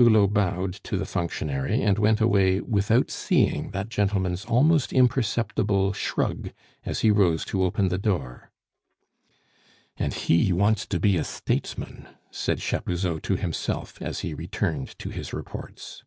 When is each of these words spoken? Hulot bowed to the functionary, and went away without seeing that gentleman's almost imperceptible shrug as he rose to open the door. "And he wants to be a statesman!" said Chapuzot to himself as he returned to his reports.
Hulot 0.00 0.32
bowed 0.32 0.72
to 0.82 0.96
the 0.98 1.04
functionary, 1.06 1.82
and 1.82 2.00
went 2.00 2.20
away 2.20 2.60
without 2.60 3.12
seeing 3.12 3.70
that 3.70 3.88
gentleman's 3.88 4.44
almost 4.44 4.92
imperceptible 4.92 5.92
shrug 5.92 6.50
as 6.84 7.02
he 7.02 7.12
rose 7.12 7.44
to 7.44 7.62
open 7.62 7.86
the 7.86 7.96
door. 7.96 8.50
"And 9.96 10.12
he 10.14 10.52
wants 10.52 10.84
to 10.86 10.98
be 10.98 11.16
a 11.16 11.22
statesman!" 11.22 12.08
said 12.32 12.58
Chapuzot 12.58 13.22
to 13.22 13.36
himself 13.36 14.02
as 14.02 14.18
he 14.26 14.34
returned 14.34 14.98
to 14.98 15.10
his 15.10 15.32
reports. 15.32 16.02